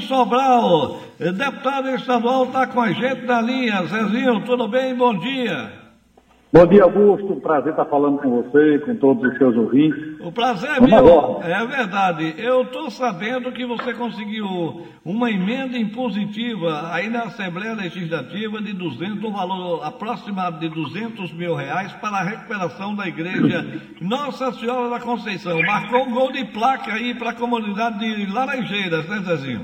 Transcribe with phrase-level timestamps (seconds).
[0.00, 3.84] Sobral, deputado estadual, está com a gente na linha.
[3.86, 4.94] Zezinho, tudo bem?
[4.94, 5.81] Bom dia.
[6.54, 7.36] Bom dia, Augusto.
[7.36, 10.20] Prazer estar falando com você, com todos os seus ouvintes.
[10.20, 11.40] O prazer é meu.
[11.42, 12.34] É verdade.
[12.36, 14.46] Eu estou sabendo que você conseguiu
[15.02, 21.54] uma emenda impositiva aí na Assembleia Legislativa de 200, um valor aproximado de 200 mil
[21.54, 23.64] reais para a recuperação da igreja
[24.02, 25.58] Nossa Senhora da Conceição.
[25.62, 29.62] Marcou um gol de placa aí para a comunidade de Laranjeiras, né, Zezinho?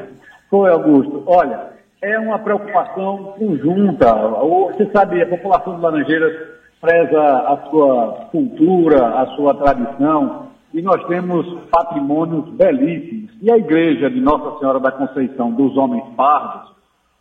[0.50, 1.22] Foi, Augusto.
[1.26, 1.75] Olha,
[2.06, 4.14] é uma preocupação conjunta.
[4.14, 11.04] Você sabe, a população de Laranjeiras preza a sua cultura, a sua tradição, e nós
[11.06, 13.32] temos patrimônios belíssimos.
[13.42, 16.70] E a igreja de Nossa Senhora da Conceição dos Homens Pardos,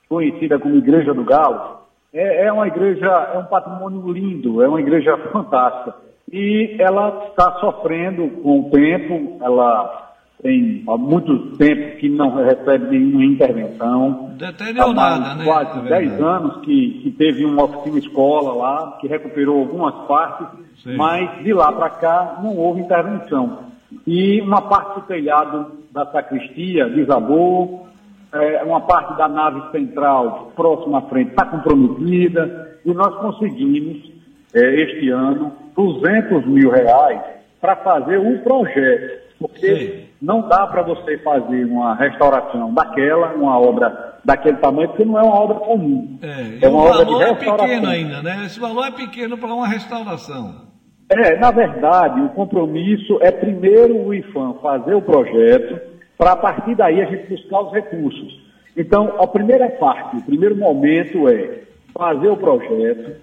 [0.07, 1.79] conhecida como Igreja do Galo,
[2.13, 5.95] é, é uma igreja, é um patrimônio lindo, é uma igreja fantástica.
[6.31, 10.04] E ela está sofrendo com o tempo, ela
[10.45, 14.35] tem há muito tempo que não recebe nenhuma intervenção.
[14.37, 15.43] Deteriorada, há né?
[15.43, 20.47] Quase 10 anos que, que teve uma oficina escola lá, que recuperou algumas partes,
[20.83, 20.95] Sim.
[20.95, 23.65] mas de lá para cá não houve intervenção.
[24.05, 27.87] E uma parte do telhado da sacristia desabou,
[28.31, 34.11] é, uma parte da nave central próxima à frente está comprometida, e nós conseguimos,
[34.53, 37.19] é, este ano, 200 mil reais
[37.59, 39.25] para fazer um projeto.
[39.39, 45.05] Porque Sim não dá para você fazer uma restauração daquela, uma obra daquele tamanho, porque
[45.05, 46.17] não é uma obra comum.
[46.21, 47.65] É, é uma obra de restauração.
[47.65, 48.45] é pequeno ainda, né?
[48.45, 50.65] Esse valor é pequeno para uma restauração.
[51.09, 55.79] É, na verdade, o compromisso é primeiro o IFAM fazer o projeto,
[56.17, 58.43] para a partir daí a gente buscar os recursos.
[58.75, 61.61] Então, a primeira parte, o primeiro momento é
[61.93, 63.21] fazer o projeto,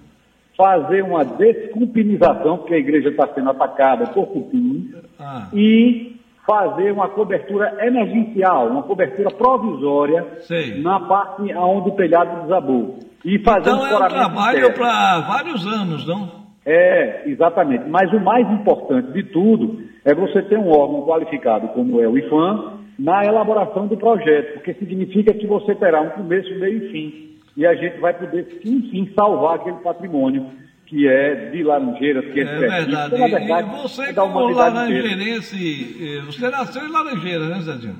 [0.57, 5.49] fazer uma descumpinização, porque a igreja está sendo atacada por cupim, ah.
[5.53, 10.81] e fazer uma cobertura emergencial, uma cobertura provisória Sei.
[10.83, 12.99] na parte onde o telhado desabou.
[13.25, 16.43] E fazer então um é um trabalho para vários anos, não?
[16.67, 17.89] É, exatamente.
[17.89, 22.19] Mas o mais importante de tudo é você ter um órgão qualificado como é o
[22.19, 27.33] IFAM na elaboração do projeto, porque significa que você terá um começo, meio e fim.
[27.57, 30.47] E a gente vai poder, enfim, salvar aquele patrimônio
[30.93, 32.93] que é de Laranjeiras, que é, é verdade.
[32.93, 37.97] na verdade, e você, é como laranjeirense, eh, você nasceu em Laranjeiras, né, Zezinho?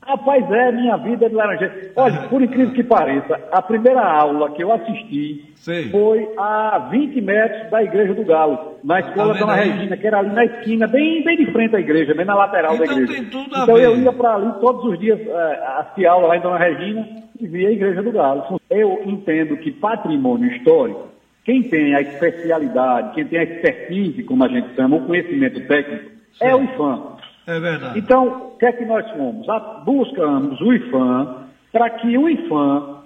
[0.00, 1.92] Rapaz, é, minha vida é de Laranjeiras.
[1.94, 5.90] Olha, por incrível que pareça, a primeira aula que eu assisti Sei.
[5.90, 10.20] foi a 20 metros da Igreja do Galo, na escola tá Dona Regina, que era
[10.20, 13.12] ali na esquina, bem, bem de frente à igreja, bem na lateral então da igreja.
[13.12, 13.84] Tem tudo a então ver.
[13.84, 17.06] eu ia para ali todos os dias é, assistir aula lá em Dona Regina
[17.38, 18.58] e via a Igreja do Galo.
[18.70, 21.14] Eu entendo que patrimônio histórico
[21.46, 26.10] quem tem a especialidade, quem tem a expertise, como a gente chama, o conhecimento técnico,
[26.32, 26.44] Sim.
[26.44, 27.16] é o IFAM.
[27.46, 27.98] É verdade.
[28.00, 29.46] Então, o que é que nós fomos?
[29.84, 32.96] Buscamos o IFAM para que o IFAM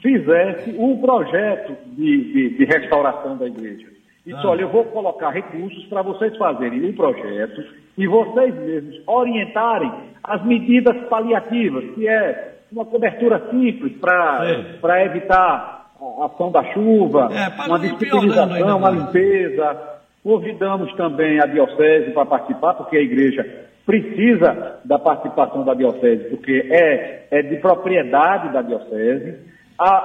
[0.00, 3.86] fizesse um projeto de, de, de restauração da igreja.
[4.26, 4.40] E ah.
[4.44, 7.62] olha, eu vou colocar recursos para vocês fazerem um projeto
[7.98, 9.92] e vocês mesmos orientarem
[10.24, 15.79] as medidas paliativas, que é uma cobertura simples para evitar
[16.24, 20.00] ação da chuva, é, uma disponibilização, uma limpeza.
[20.22, 26.68] Convidamos também a Diocese para participar, porque a igreja precisa da participação da Diocese, porque
[26.70, 29.38] é, é de propriedade da Diocese.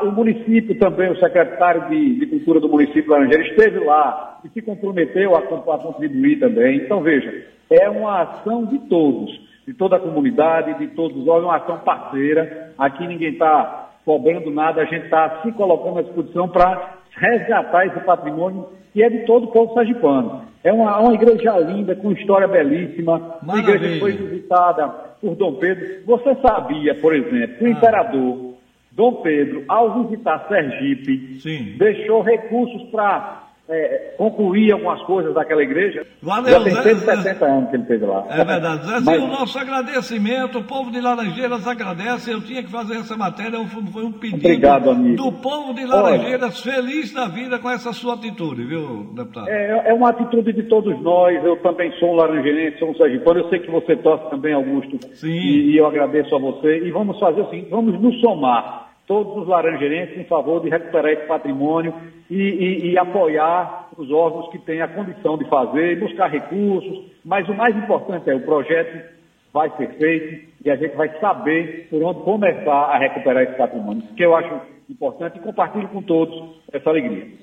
[0.03, 4.62] o município também, o secretário de, de Cultura do município Laranjeira esteve lá e se
[4.62, 6.77] comprometeu a, a contribuir também.
[6.77, 9.31] Então, veja, é uma ação de todos,
[9.67, 12.73] de toda a comunidade, de todos os órgãos, uma ação parceira.
[12.77, 17.99] Aqui ninguém está cobrando nada, a gente está se colocando à disposição para resgatar esse
[18.01, 20.43] patrimônio que é de todo o povo sergipano.
[20.63, 24.88] É uma, uma igreja linda, com história belíssima, uma igreja que foi visitada
[25.19, 26.05] por Dom Pedro.
[26.05, 27.71] Você sabia, por exemplo, que o ah.
[27.71, 28.53] imperador
[28.91, 31.75] Dom Pedro, ao visitar Sergipe, Sim.
[31.77, 36.05] deixou recursos para é, concluir algumas coisas daquela igreja.
[36.21, 38.25] Valeu, Já tem 170 anos que ele teve lá.
[38.29, 38.85] É verdade.
[38.85, 39.23] Zezinho, Mas...
[39.23, 42.31] o nosso agradecimento, o povo de Laranjeiras agradece.
[42.31, 45.15] Eu tinha que fazer essa matéria, foi um pedido Obrigado, amigo.
[45.15, 49.50] do povo de Laranjeiras, Olha, feliz da vida com essa sua atitude, viu, deputado?
[49.50, 51.44] É, é uma atitude de todos nós.
[51.44, 53.39] Eu também sou um laranjeirense, sou um sergipano.
[53.39, 55.00] Eu sei que você torce também, Augusto.
[55.13, 55.31] Sim.
[55.31, 56.85] E, e eu agradeço a você.
[56.85, 61.12] E vamos fazer o seguinte, vamos nos somar todos os laranjeirenses em favor de recuperar
[61.12, 61.94] esse patrimônio
[62.30, 67.48] e, e, e, apoiar os órgãos que têm a condição de fazer, buscar recursos, mas
[67.48, 69.16] o mais importante é o projeto
[69.54, 74.04] vai ser feito e a gente vai saber por onde começar a recuperar esse patrimônio,
[74.18, 77.36] que eu acho importante e compartilho com todos essa alegria.